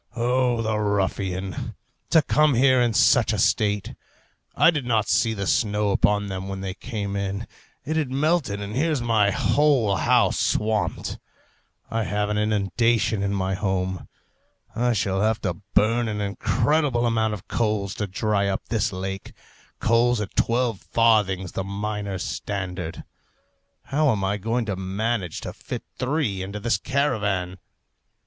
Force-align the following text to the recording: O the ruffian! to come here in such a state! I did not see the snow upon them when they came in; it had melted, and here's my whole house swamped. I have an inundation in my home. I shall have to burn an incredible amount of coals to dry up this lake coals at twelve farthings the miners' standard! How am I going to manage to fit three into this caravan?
O 0.15 0.63
the 0.63 0.79
ruffian! 0.79 1.75
to 2.09 2.23
come 2.23 2.55
here 2.55 2.81
in 2.81 2.91
such 2.91 3.33
a 3.33 3.37
state! 3.37 3.93
I 4.55 4.71
did 4.71 4.83
not 4.83 5.07
see 5.07 5.35
the 5.35 5.45
snow 5.45 5.91
upon 5.91 6.25
them 6.25 6.47
when 6.47 6.61
they 6.61 6.73
came 6.73 7.15
in; 7.15 7.45
it 7.85 7.97
had 7.97 8.09
melted, 8.09 8.59
and 8.61 8.75
here's 8.75 8.99
my 8.99 9.29
whole 9.29 9.97
house 9.97 10.39
swamped. 10.39 11.19
I 11.91 12.05
have 12.05 12.29
an 12.29 12.39
inundation 12.39 13.21
in 13.21 13.35
my 13.35 13.53
home. 13.53 14.07
I 14.75 14.93
shall 14.93 15.21
have 15.21 15.39
to 15.41 15.61
burn 15.75 16.07
an 16.07 16.19
incredible 16.19 17.05
amount 17.05 17.35
of 17.35 17.47
coals 17.47 17.93
to 18.01 18.07
dry 18.07 18.47
up 18.47 18.69
this 18.69 18.91
lake 18.91 19.33
coals 19.79 20.19
at 20.19 20.35
twelve 20.35 20.79
farthings 20.81 21.51
the 21.51 21.63
miners' 21.63 22.23
standard! 22.23 23.03
How 23.83 24.09
am 24.11 24.23
I 24.23 24.37
going 24.37 24.65
to 24.65 24.75
manage 24.75 25.41
to 25.41 25.53
fit 25.53 25.83
three 25.99 26.41
into 26.41 26.59
this 26.59 26.79
caravan? 26.79 27.59